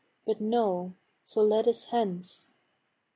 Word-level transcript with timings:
But 0.25 0.41
no! 0.41 0.95
so 1.21 1.43
let 1.43 1.67
us 1.67 1.83
hence. 1.91 2.49